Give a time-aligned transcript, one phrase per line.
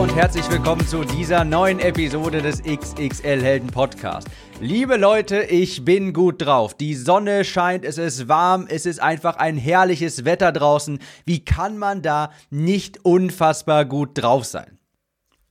[0.00, 4.26] Und herzlich willkommen zu dieser neuen Episode des XXL Helden Podcast.
[4.58, 6.72] Liebe Leute, ich bin gut drauf.
[6.72, 11.00] Die Sonne scheint, es ist warm, es ist einfach ein herrliches Wetter draußen.
[11.26, 14.78] Wie kann man da nicht unfassbar gut drauf sein?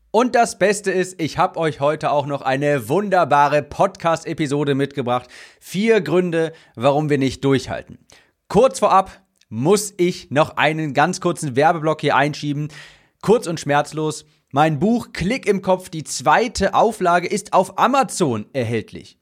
[0.10, 5.30] Und das Beste ist, ich habe euch heute auch noch eine wunderbare Podcast-Episode mitgebracht.
[5.60, 8.00] Vier Gründe, warum wir nicht durchhalten.
[8.48, 9.12] Kurz vorab
[9.48, 12.70] muss ich noch einen ganz kurzen Werbeblock hier einschieben.
[13.22, 14.26] Kurz und schmerzlos.
[14.52, 19.20] Mein Buch Klick im Kopf, die zweite Auflage, ist auf Amazon erhältlich.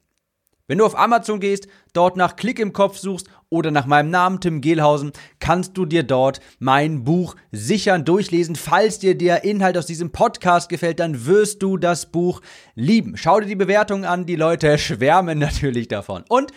[0.68, 4.40] Wenn du auf Amazon gehst, dort nach Klick im Kopf suchst oder nach meinem Namen
[4.40, 8.56] Tim Gehlhausen, kannst du dir dort mein Buch sichern, durchlesen.
[8.56, 12.42] Falls dir der Inhalt aus diesem Podcast gefällt, dann wirst du das Buch
[12.76, 13.18] lieben.
[13.18, 16.24] Schau dir die Bewertungen an, die Leute schwärmen natürlich davon.
[16.30, 16.54] Und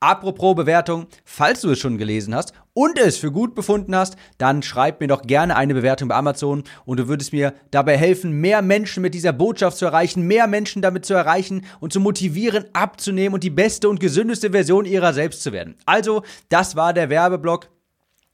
[0.00, 4.62] Apropos Bewertung, falls du es schon gelesen hast und es für gut befunden hast, dann
[4.62, 8.60] schreib mir doch gerne eine Bewertung bei Amazon und du würdest mir dabei helfen, mehr
[8.60, 13.32] Menschen mit dieser Botschaft zu erreichen, mehr Menschen damit zu erreichen und zu motivieren, abzunehmen
[13.32, 15.76] und die beste und gesündeste Version ihrer selbst zu werden.
[15.86, 17.70] Also, das war der Werbeblock.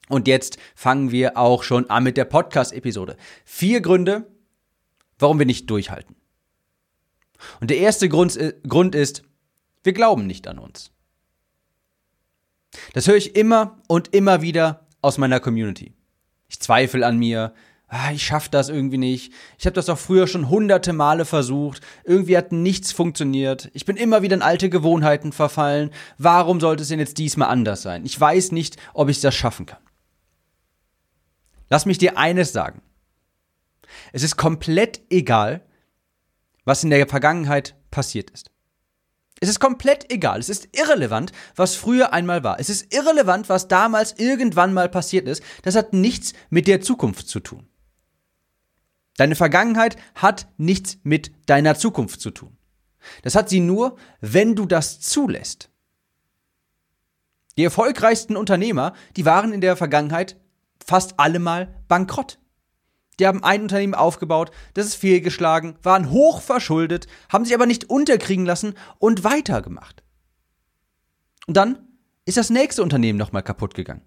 [0.09, 3.17] Und jetzt fangen wir auch schon an mit der Podcast-Episode.
[3.45, 4.27] Vier Gründe,
[5.17, 6.17] warum wir nicht durchhalten.
[7.61, 9.23] Und der erste Grund, äh, Grund ist,
[9.85, 10.91] wir glauben nicht an uns.
[12.93, 15.95] Das höre ich immer und immer wieder aus meiner Community.
[16.49, 17.55] Ich zweifle an mir,
[17.89, 19.33] ah, ich schaffe das irgendwie nicht.
[19.59, 21.83] Ich habe das auch früher schon hunderte Male versucht.
[22.05, 23.71] Irgendwie hat nichts funktioniert.
[23.75, 25.91] Ich bin immer wieder in alte Gewohnheiten verfallen.
[26.19, 28.05] Warum sollte es denn jetzt diesmal anders sein?
[28.05, 29.81] Ich weiß nicht, ob ich das schaffen kann.
[31.69, 32.83] Lass mich dir eines sagen.
[34.13, 35.63] Es ist komplett egal,
[36.65, 38.52] was in der Vergangenheit passiert ist.
[39.43, 40.39] Es ist komplett egal.
[40.39, 42.61] Es ist irrelevant, was früher einmal war.
[42.61, 45.43] Es ist irrelevant, was damals irgendwann mal passiert ist.
[45.63, 47.67] Das hat nichts mit der Zukunft zu tun.
[49.17, 52.57] Deine Vergangenheit hat nichts mit deiner Zukunft zu tun.
[53.23, 55.71] Das hat sie nur, wenn du das zulässt.
[57.57, 60.37] Die erfolgreichsten Unternehmer, die waren in der Vergangenheit
[60.87, 62.39] fast allemal bankrott.
[63.23, 67.89] Die haben ein Unternehmen aufgebaut, das ist fehlgeschlagen, waren hoch verschuldet, haben sich aber nicht
[67.89, 70.03] unterkriegen lassen und weitergemacht.
[71.47, 71.87] Und dann
[72.25, 74.03] ist das nächste Unternehmen nochmal kaputt gegangen.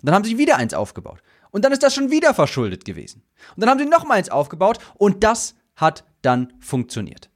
[0.00, 1.22] Und dann haben sie wieder eins aufgebaut.
[1.52, 3.22] Und dann ist das schon wieder verschuldet gewesen.
[3.54, 7.30] Und dann haben sie nochmal eins aufgebaut und das hat dann funktioniert.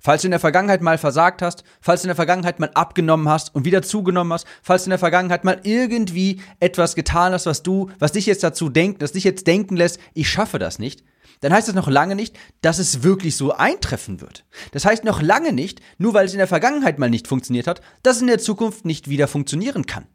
[0.00, 3.28] Falls du in der Vergangenheit mal versagt hast, falls du in der Vergangenheit mal abgenommen
[3.28, 7.46] hast und wieder zugenommen hast, falls du in der Vergangenheit mal irgendwie etwas getan hast,
[7.46, 10.78] was du, was dich jetzt dazu denkt, das dich jetzt denken lässt, ich schaffe das
[10.78, 11.02] nicht,
[11.40, 14.44] dann heißt das noch lange nicht, dass es wirklich so eintreffen wird.
[14.72, 17.80] Das heißt noch lange nicht, nur weil es in der Vergangenheit mal nicht funktioniert hat,
[18.02, 20.06] dass es in der Zukunft nicht wieder funktionieren kann.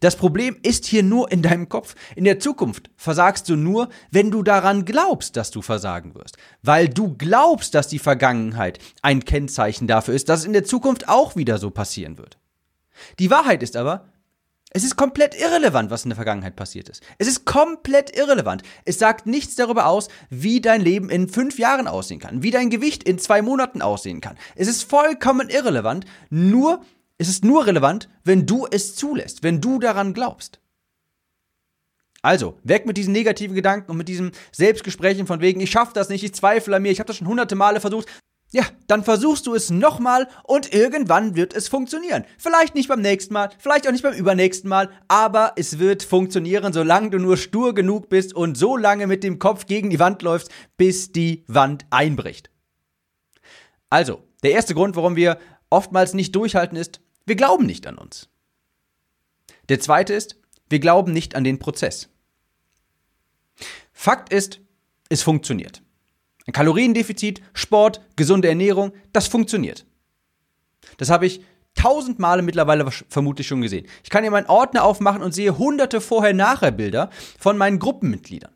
[0.00, 1.94] Das Problem ist hier nur in deinem Kopf.
[2.14, 6.36] In der Zukunft versagst du nur, wenn du daran glaubst, dass du versagen wirst.
[6.62, 11.08] Weil du glaubst, dass die Vergangenheit ein Kennzeichen dafür ist, dass es in der Zukunft
[11.08, 12.38] auch wieder so passieren wird.
[13.18, 14.08] Die Wahrheit ist aber,
[14.70, 17.02] es ist komplett irrelevant, was in der Vergangenheit passiert ist.
[17.18, 18.62] Es ist komplett irrelevant.
[18.84, 22.68] Es sagt nichts darüber aus, wie dein Leben in fünf Jahren aussehen kann, wie dein
[22.68, 24.36] Gewicht in zwei Monaten aussehen kann.
[24.54, 26.82] Es ist vollkommen irrelevant, nur
[27.18, 30.60] es ist nur relevant, wenn du es zulässt, wenn du daran glaubst.
[32.22, 36.08] Also, weg mit diesen negativen Gedanken und mit diesen Selbstgesprächen von wegen, ich schaffe das
[36.08, 38.08] nicht, ich zweifle an mir, ich habe das schon hunderte Male versucht.
[38.52, 42.24] Ja, dann versuchst du es nochmal und irgendwann wird es funktionieren.
[42.38, 46.72] Vielleicht nicht beim nächsten Mal, vielleicht auch nicht beim übernächsten Mal, aber es wird funktionieren,
[46.72, 50.22] solange du nur stur genug bist und so lange mit dem Kopf gegen die Wand
[50.22, 52.50] läufst, bis die Wand einbricht.
[53.90, 55.38] Also, der erste Grund, warum wir
[55.70, 58.28] oftmals nicht durchhalten, ist, wir glauben nicht an uns.
[59.68, 60.36] Der zweite ist,
[60.68, 62.08] wir glauben nicht an den Prozess.
[63.92, 64.60] Fakt ist,
[65.08, 65.82] es funktioniert.
[66.46, 69.84] Ein Kaloriendefizit, Sport, gesunde Ernährung, das funktioniert.
[70.96, 71.42] Das habe ich
[71.74, 73.86] tausend Male mittlerweile vermutlich schon gesehen.
[74.02, 78.55] Ich kann hier meinen Ordner aufmachen und sehe hunderte Vorher-Nachher-Bilder von meinen Gruppenmitgliedern.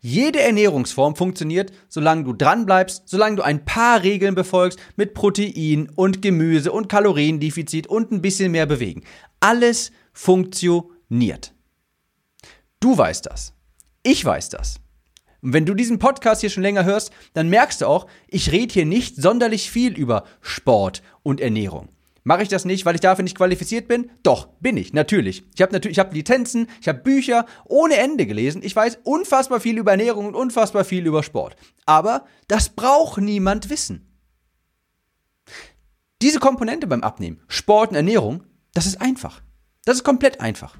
[0.00, 6.22] Jede Ernährungsform funktioniert, solange du dranbleibst, solange du ein paar Regeln befolgst mit Protein und
[6.22, 9.02] Gemüse und Kaloriendefizit und ein bisschen mehr bewegen.
[9.40, 11.52] Alles funktioniert.
[12.80, 13.52] Du weißt das.
[14.02, 14.80] Ich weiß das.
[15.42, 18.72] Und wenn du diesen Podcast hier schon länger hörst, dann merkst du auch, ich rede
[18.72, 21.90] hier nicht sonderlich viel über Sport und Ernährung.
[22.30, 24.08] Mache ich das nicht, weil ich dafür nicht qualifiziert bin?
[24.22, 25.42] Doch, bin ich, natürlich.
[25.52, 28.62] Ich habe natürlich, ich habe Lizenzen, ich habe Bücher ohne Ende gelesen.
[28.62, 31.56] Ich weiß unfassbar viel über Ernährung und unfassbar viel über Sport.
[31.86, 34.16] Aber das braucht niemand wissen.
[36.22, 38.44] Diese Komponente beim Abnehmen, Sport und Ernährung,
[38.74, 39.42] das ist einfach.
[39.84, 40.76] Das ist komplett einfach.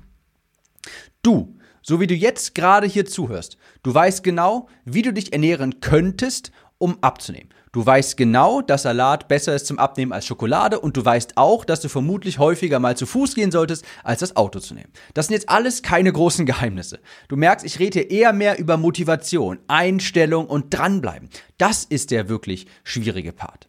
[1.21, 5.81] Du, so wie du jetzt gerade hier zuhörst, du weißt genau, wie du dich ernähren
[5.81, 7.51] könntest, um abzunehmen.
[7.73, 11.65] Du weißt genau, dass Salat besser ist zum Abnehmen als Schokolade und du weißt auch,
[11.65, 14.93] dass du vermutlich häufiger mal zu Fuß gehen solltest, als das Auto zu nehmen.
[15.15, 16.99] Das sind jetzt alles keine großen Geheimnisse.
[17.29, 21.29] Du merkst, ich rede hier eher mehr über Motivation, Einstellung und dranbleiben.
[21.59, 23.69] Das ist der wirklich schwierige Part.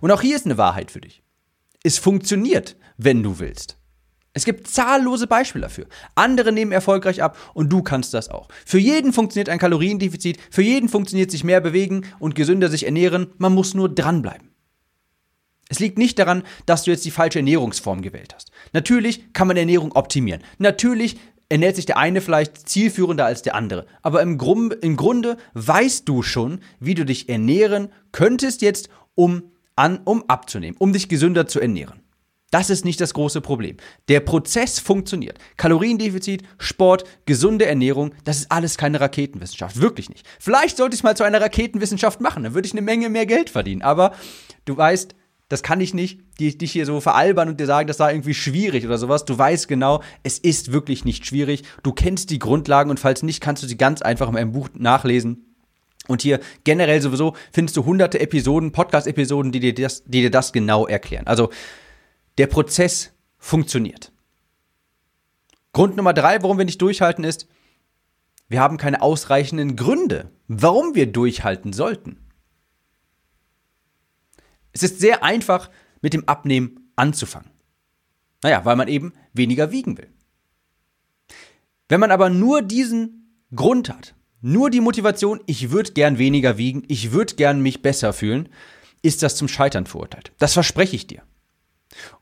[0.00, 1.22] Und auch hier ist eine Wahrheit für dich.
[1.82, 3.79] Es funktioniert, wenn du willst.
[4.32, 5.86] Es gibt zahllose Beispiele dafür.
[6.14, 8.48] Andere nehmen erfolgreich ab und du kannst das auch.
[8.64, 13.32] Für jeden funktioniert ein Kaloriendefizit, für jeden funktioniert sich mehr bewegen und gesünder sich ernähren.
[13.38, 14.50] Man muss nur dranbleiben.
[15.68, 18.50] Es liegt nicht daran, dass du jetzt die falsche Ernährungsform gewählt hast.
[18.72, 20.42] Natürlich kann man Ernährung optimieren.
[20.58, 21.16] Natürlich
[21.48, 23.86] ernährt sich der eine vielleicht zielführender als der andere.
[24.02, 29.50] Aber im, Grund, im Grunde weißt du schon, wie du dich ernähren könntest jetzt, um,
[29.76, 32.00] an, um abzunehmen, um dich gesünder zu ernähren.
[32.50, 33.76] Das ist nicht das große Problem.
[34.08, 35.38] Der Prozess funktioniert.
[35.56, 39.80] Kaloriendefizit, Sport, gesunde Ernährung, das ist alles keine Raketenwissenschaft.
[39.80, 40.26] Wirklich nicht.
[40.38, 43.26] Vielleicht sollte ich es mal zu einer Raketenwissenschaft machen, dann würde ich eine Menge mehr
[43.26, 43.82] Geld verdienen.
[43.82, 44.14] Aber
[44.64, 45.14] du weißt,
[45.48, 48.86] das kann ich nicht, dich hier so veralbern und dir sagen, das sei irgendwie schwierig
[48.86, 49.24] oder sowas.
[49.24, 51.64] Du weißt genau, es ist wirklich nicht schwierig.
[51.82, 54.68] Du kennst die Grundlagen und falls nicht, kannst du sie ganz einfach in meinem Buch
[54.74, 55.56] nachlesen.
[56.06, 60.52] Und hier generell sowieso findest du hunderte Episoden, Podcast-Episoden, die dir das, die dir das
[60.52, 61.26] genau erklären.
[61.26, 61.50] Also
[62.40, 64.12] der Prozess funktioniert.
[65.74, 67.46] Grund Nummer drei, warum wir nicht durchhalten, ist,
[68.48, 72.16] wir haben keine ausreichenden Gründe, warum wir durchhalten sollten.
[74.72, 75.68] Es ist sehr einfach,
[76.00, 77.50] mit dem Abnehmen anzufangen.
[78.42, 80.10] Naja, weil man eben weniger wiegen will.
[81.90, 86.84] Wenn man aber nur diesen Grund hat, nur die Motivation, ich würde gern weniger wiegen,
[86.88, 88.48] ich würde gern mich besser fühlen,
[89.02, 90.32] ist das zum Scheitern verurteilt.
[90.38, 91.22] Das verspreche ich dir.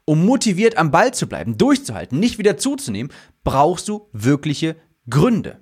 [0.04, 3.12] Um motiviert am Ball zu bleiben, durchzuhalten, nicht wieder zuzunehmen,
[3.44, 4.76] brauchst du wirkliche
[5.08, 5.60] Gründe.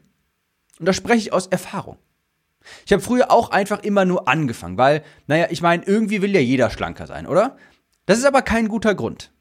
[0.78, 1.98] Und da spreche ich aus Erfahrung.
[2.84, 6.40] Ich habe früher auch einfach immer nur angefangen, weil, naja, ich meine, irgendwie will ja
[6.40, 7.56] jeder schlanker sein, oder?
[8.06, 9.32] Das ist aber kein guter Grund.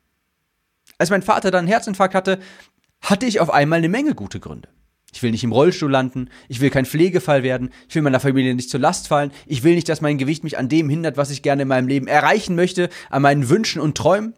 [0.97, 2.39] Als mein Vater dann einen Herzinfarkt hatte,
[3.01, 4.69] hatte ich auf einmal eine Menge gute Gründe.
[5.13, 8.53] Ich will nicht im Rollstuhl landen, ich will kein Pflegefall werden, ich will meiner Familie
[8.53, 11.31] nicht zur Last fallen, ich will nicht, dass mein Gewicht mich an dem hindert, was
[11.31, 14.33] ich gerne in meinem Leben erreichen möchte, an meinen Wünschen und Träumen.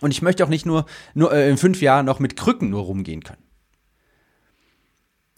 [0.00, 2.82] Und ich möchte auch nicht nur, nur äh, in fünf Jahren noch mit Krücken nur
[2.82, 3.42] rumgehen können.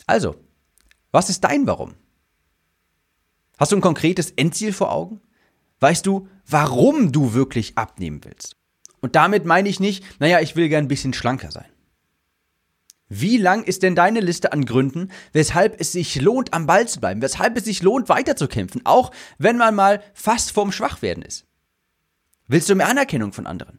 [0.06, 0.36] Also,
[1.10, 1.94] was ist dein Warum?
[3.58, 5.20] Hast du ein konkretes Endziel vor Augen?
[5.80, 8.56] Weißt du, warum du wirklich abnehmen willst?
[9.00, 11.66] Und damit meine ich nicht, naja, ich will gern ein bisschen schlanker sein.
[13.08, 16.98] Wie lang ist denn deine Liste an Gründen, weshalb es sich lohnt, am Ball zu
[16.98, 21.46] bleiben, weshalb es sich lohnt, weiterzukämpfen, auch wenn man mal fast vorm Schwachwerden ist?
[22.48, 23.78] Willst du mehr Anerkennung von anderen?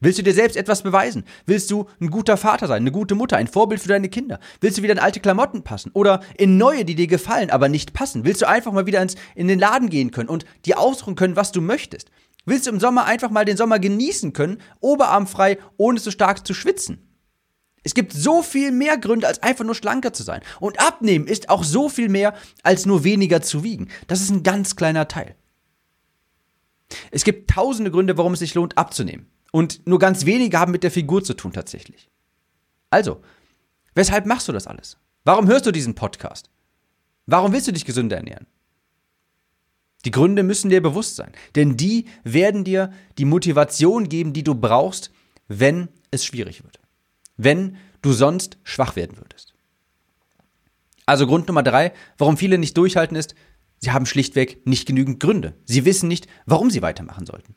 [0.00, 1.24] Willst du dir selbst etwas beweisen?
[1.46, 4.38] Willst du ein guter Vater sein, eine gute Mutter, ein Vorbild für deine Kinder?
[4.60, 7.94] Willst du wieder in alte Klamotten passen oder in neue, die dir gefallen, aber nicht
[7.94, 8.24] passen?
[8.24, 11.36] Willst du einfach mal wieder ins, in den Laden gehen können und dir aussuchen können,
[11.36, 12.10] was du möchtest?
[12.44, 16.54] Willst du im Sommer einfach mal den Sommer genießen können, oberarmfrei, ohne so stark zu
[16.54, 17.04] schwitzen?
[17.82, 20.42] Es gibt so viel mehr Gründe, als einfach nur schlanker zu sein.
[20.60, 23.88] Und abnehmen ist auch so viel mehr, als nur weniger zu wiegen.
[24.06, 25.34] Das ist ein ganz kleiner Teil.
[27.10, 29.26] Es gibt tausende Gründe, warum es sich lohnt, abzunehmen.
[29.52, 32.08] Und nur ganz wenige haben mit der Figur zu tun tatsächlich.
[32.90, 33.22] Also,
[33.94, 34.98] weshalb machst du das alles?
[35.24, 36.50] Warum hörst du diesen Podcast?
[37.26, 38.46] Warum willst du dich gesünder ernähren?
[40.04, 44.54] Die Gründe müssen dir bewusst sein, denn die werden dir die Motivation geben, die du
[44.54, 45.10] brauchst,
[45.48, 46.78] wenn es schwierig wird.
[47.36, 49.54] Wenn du sonst schwach werden würdest.
[51.04, 53.34] Also Grund Nummer drei, warum viele nicht durchhalten, ist,
[53.78, 55.54] sie haben schlichtweg nicht genügend Gründe.
[55.64, 57.54] Sie wissen nicht, warum sie weitermachen sollten.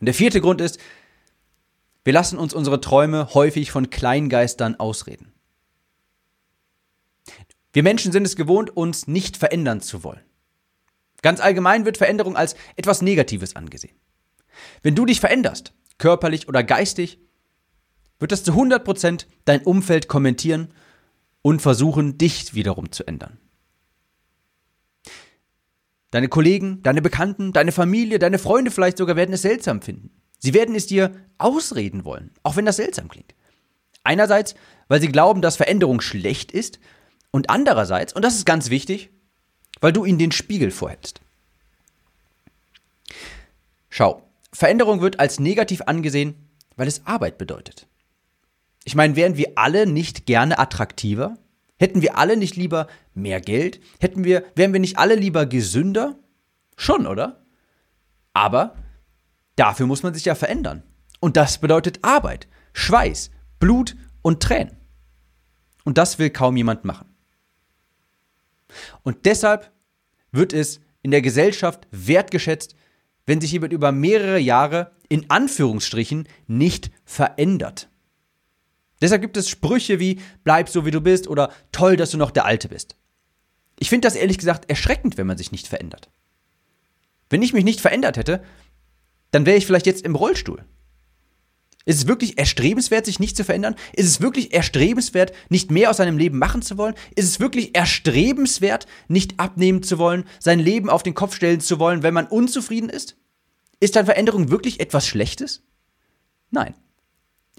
[0.00, 0.78] Und der vierte Grund ist,
[2.04, 5.32] wir lassen uns unsere Träume häufig von Kleingeistern ausreden.
[7.72, 10.22] Wir Menschen sind es gewohnt, uns nicht verändern zu wollen.
[11.22, 13.96] Ganz allgemein wird Veränderung als etwas Negatives angesehen.
[14.82, 17.18] Wenn du dich veränderst, körperlich oder geistig,
[18.18, 20.72] wird das zu 100% dein Umfeld kommentieren
[21.42, 23.38] und versuchen, dich wiederum zu ändern.
[26.10, 30.10] Deine Kollegen, deine Bekannten, deine Familie, deine Freunde vielleicht sogar werden es seltsam finden.
[30.38, 33.34] Sie werden es dir ausreden wollen, auch wenn das seltsam klingt.
[34.04, 34.54] Einerseits,
[34.88, 36.78] weil sie glauben, dass Veränderung schlecht ist,
[37.30, 39.10] Und andererseits, und das ist ganz wichtig,
[39.80, 41.20] weil du ihnen den Spiegel vorhältst.
[43.90, 44.22] Schau,
[44.52, 46.34] Veränderung wird als negativ angesehen,
[46.76, 47.86] weil es Arbeit bedeutet.
[48.84, 51.36] Ich meine, wären wir alle nicht gerne attraktiver?
[51.78, 53.80] Hätten wir alle nicht lieber mehr Geld?
[54.00, 56.18] Hätten wir, wären wir nicht alle lieber gesünder?
[56.76, 57.44] Schon, oder?
[58.32, 58.76] Aber
[59.56, 60.82] dafür muss man sich ja verändern.
[61.20, 64.76] Und das bedeutet Arbeit, Schweiß, Blut und Tränen.
[65.84, 67.08] Und das will kaum jemand machen.
[69.02, 69.72] Und deshalb
[70.30, 72.74] wird es in der Gesellschaft wertgeschätzt,
[73.26, 77.88] wenn sich jemand über mehrere Jahre in Anführungsstrichen nicht verändert.
[79.00, 82.30] Deshalb gibt es Sprüche wie bleib so wie du bist oder toll, dass du noch
[82.30, 82.96] der Alte bist.
[83.78, 86.10] Ich finde das ehrlich gesagt erschreckend, wenn man sich nicht verändert.
[87.30, 88.42] Wenn ich mich nicht verändert hätte,
[89.30, 90.64] dann wäre ich vielleicht jetzt im Rollstuhl.
[91.84, 93.74] Ist es wirklich erstrebenswert, sich nicht zu verändern?
[93.94, 96.94] Ist es wirklich erstrebenswert, nicht mehr aus seinem Leben machen zu wollen?
[97.14, 101.78] Ist es wirklich erstrebenswert, nicht abnehmen zu wollen, sein Leben auf den Kopf stellen zu
[101.78, 103.16] wollen, wenn man unzufrieden ist?
[103.80, 105.62] Ist dann Veränderung wirklich etwas Schlechtes?
[106.50, 106.74] Nein.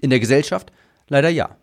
[0.00, 0.70] In der Gesellschaft
[1.10, 1.56] leider ja.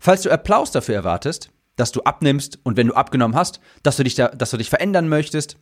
[0.00, 4.02] Falls du Applaus dafür erwartest, dass du abnimmst und wenn du abgenommen hast, dass du
[4.02, 5.56] dich, da, dass du dich verändern möchtest,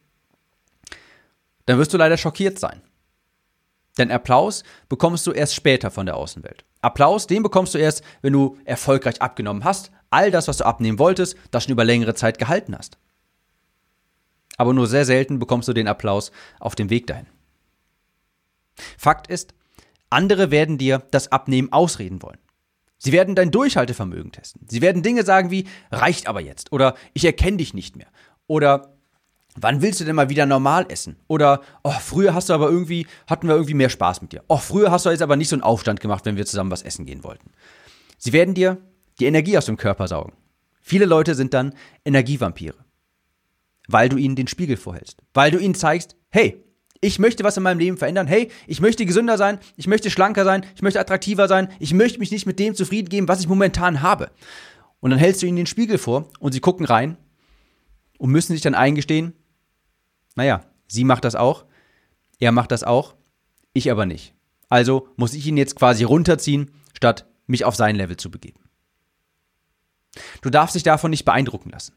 [1.66, 2.80] dann wirst du leider schockiert sein.
[3.99, 6.64] Denn Applaus bekommst du erst später von der Außenwelt.
[6.80, 10.99] Applaus, den bekommst du erst, wenn du erfolgreich abgenommen hast, all das, was du abnehmen
[10.99, 12.97] wolltest, das schon über längere Zeit gehalten hast.
[14.57, 17.26] Aber nur sehr selten bekommst du den Applaus auf dem Weg dahin.
[18.97, 19.54] Fakt ist,
[20.11, 22.38] andere werden dir das Abnehmen ausreden wollen.
[22.99, 24.67] Sie werden dein Durchhaltevermögen testen.
[24.69, 28.09] Sie werden Dinge sagen wie, reicht aber jetzt oder ich erkenne dich nicht mehr
[28.47, 28.95] oder
[29.61, 31.17] Wann willst du denn mal wieder normal essen?
[31.27, 34.45] Oder, oh, früher hast du aber irgendwie, hatten wir irgendwie mehr Spaß mit dir.
[34.47, 36.83] Oh, früher hast du jetzt aber nicht so einen Aufstand gemacht, wenn wir zusammen was
[36.83, 37.50] essen gehen wollten.
[38.19, 38.79] Sie werden dir
[39.19, 40.35] die Energie aus dem Körper saugen.
[40.81, 41.75] Viele Leute sind dann
[42.05, 42.77] Energievampire.
[43.88, 45.23] Weil du ihnen den Spiegel vorhältst.
[45.35, 46.62] Weil du ihnen zeigst, hey,
[47.00, 48.26] ich möchte was in meinem Leben verändern.
[48.26, 52.19] Hey, ich möchte gesünder sein, ich möchte schlanker sein, ich möchte attraktiver sein, ich möchte
[52.19, 54.31] mich nicht mit dem zufrieden geben, was ich momentan habe.
[55.00, 57.17] Und dann hältst du ihnen den Spiegel vor und sie gucken rein
[58.19, 59.33] und müssen sich dann eingestehen,
[60.35, 61.64] naja, sie macht das auch,
[62.40, 63.14] er macht das auch,
[63.73, 64.35] ich aber nicht.
[64.69, 68.61] Also muss ich ihn jetzt quasi runterziehen, statt mich auf sein Level zu begeben.
[70.43, 71.95] Du darfst dich davon nicht beeindrucken lassen.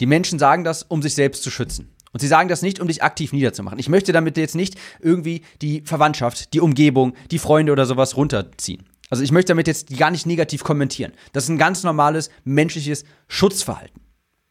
[0.00, 1.93] Die Menschen sagen das, um sich selbst zu schützen.
[2.14, 3.80] Und sie sagen das nicht, um dich aktiv niederzumachen.
[3.80, 8.84] Ich möchte damit jetzt nicht irgendwie die Verwandtschaft, die Umgebung, die Freunde oder sowas runterziehen.
[9.10, 11.12] Also ich möchte damit jetzt gar nicht negativ kommentieren.
[11.32, 14.00] Das ist ein ganz normales menschliches Schutzverhalten.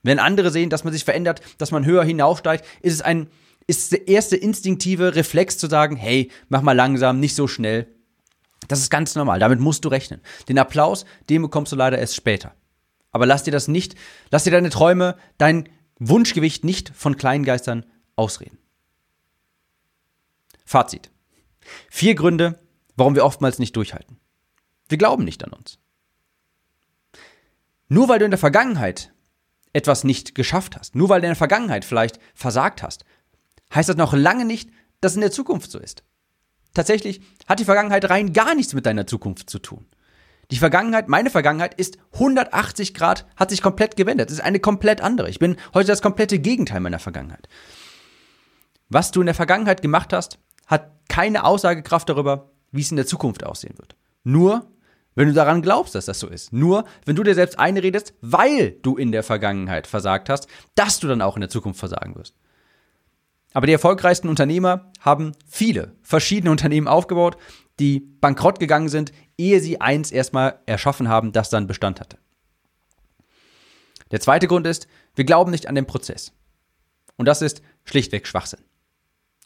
[0.03, 3.27] Wenn andere sehen, dass man sich verändert, dass man höher hinaufsteigt, ist es ein,
[3.65, 7.87] ist der erste instinktive Reflex zu sagen, hey, mach mal langsam, nicht so schnell.
[8.67, 10.19] Das ist ganz normal, damit musst du rechnen.
[10.49, 12.53] Den Applaus, den bekommst du leider erst später.
[13.11, 13.95] Aber lass dir das nicht,
[14.31, 15.69] lass dir deine Träume, dein
[15.99, 17.85] Wunschgewicht nicht von Kleingeistern
[18.15, 18.57] ausreden.
[20.65, 21.11] Fazit.
[21.89, 22.59] Vier Gründe,
[22.95, 24.19] warum wir oftmals nicht durchhalten.
[24.89, 25.79] Wir glauben nicht an uns.
[27.87, 29.13] Nur weil du in der Vergangenheit
[29.71, 33.05] etwas nicht geschafft hast, nur weil du in der Vergangenheit vielleicht versagt hast,
[33.73, 34.69] heißt das noch lange nicht,
[35.01, 36.03] dass es in der Zukunft so ist.
[36.73, 39.85] Tatsächlich hat die Vergangenheit rein gar nichts mit deiner Zukunft zu tun.
[40.53, 44.29] Die Vergangenheit, meine Vergangenheit ist 180 Grad, hat sich komplett gewendet.
[44.29, 45.27] Es ist eine komplett andere.
[45.27, 47.47] Ich bin heute das komplette Gegenteil meiner Vergangenheit.
[48.87, 53.07] Was du in der Vergangenheit gemacht hast, hat keine Aussagekraft darüber, wie es in der
[53.07, 53.95] Zukunft aussehen wird.
[54.23, 54.67] Nur,
[55.15, 56.53] wenn du daran glaubst, dass das so ist.
[56.53, 61.07] Nur, wenn du dir selbst einredest, weil du in der Vergangenheit versagt hast, dass du
[61.07, 62.35] dann auch in der Zukunft versagen wirst.
[63.53, 67.37] Aber die erfolgreichsten Unternehmer haben viele verschiedene Unternehmen aufgebaut,
[67.79, 72.17] die bankrott gegangen sind, ehe sie eins erstmal erschaffen haben, das dann Bestand hatte.
[74.11, 76.33] Der zweite Grund ist, wir glauben nicht an den Prozess.
[77.15, 78.59] Und das ist schlichtweg Schwachsinn.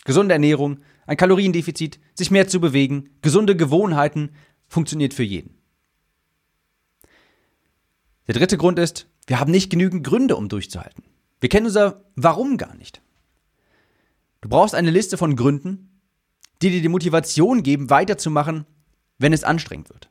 [0.06, 4.32] Gesunde Ernährung, ein Kaloriendefizit, sich mehr zu bewegen, gesunde Gewohnheiten
[4.68, 5.58] funktioniert für jeden.
[8.28, 11.04] Der dritte Grund ist, wir haben nicht genügend Gründe, um durchzuhalten.
[11.40, 13.02] Wir kennen unser Warum gar nicht.
[14.42, 16.02] Du brauchst eine Liste von Gründen,
[16.62, 18.66] die dir die Motivation geben, weiterzumachen,
[19.18, 20.10] wenn es anstrengend wird.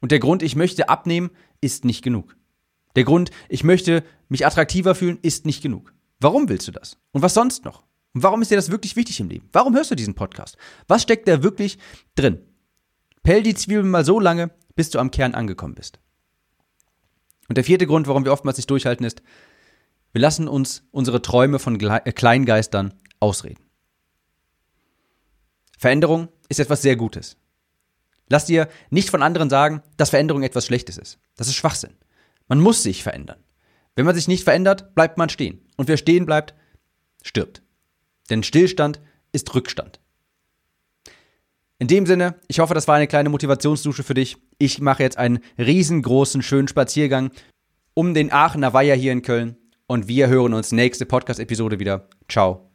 [0.00, 1.30] Und der Grund, ich möchte abnehmen,
[1.60, 2.36] ist nicht genug.
[2.96, 5.92] Der Grund, ich möchte mich attraktiver fühlen, ist nicht genug.
[6.20, 6.96] Warum willst du das?
[7.12, 7.82] Und was sonst noch?
[8.14, 9.48] Und warum ist dir das wirklich wichtig im Leben?
[9.52, 10.56] Warum hörst du diesen Podcast?
[10.88, 11.78] Was steckt da wirklich
[12.14, 12.40] drin?
[13.22, 15.98] Pell die Zwiebeln mal so lange, bis du am Kern angekommen bist.
[17.48, 19.22] Und der vierte Grund, warum wir oftmals nicht durchhalten, ist,
[20.12, 23.62] wir lassen uns unsere Träume von äh, Kleingeistern ausreden.
[25.78, 27.36] Veränderung ist etwas sehr Gutes.
[28.28, 31.18] Lass dir nicht von anderen sagen, dass Veränderung etwas Schlechtes ist.
[31.36, 31.94] Das ist Schwachsinn.
[32.48, 33.42] Man muss sich verändern.
[33.94, 35.60] Wenn man sich nicht verändert, bleibt man stehen.
[35.76, 36.54] Und wer stehen bleibt,
[37.22, 37.62] stirbt.
[38.30, 39.00] Denn Stillstand
[39.32, 40.00] ist Rückstand.
[41.78, 44.36] In dem Sinne, ich hoffe, das war eine kleine Motivationsdusche für dich.
[44.58, 47.30] Ich mache jetzt einen riesengroßen, schönen Spaziergang
[47.94, 49.56] um den Aachener Weiher hier in Köln.
[49.86, 52.08] Und wir hören uns nächste Podcast-Episode wieder.
[52.28, 52.67] Ciao,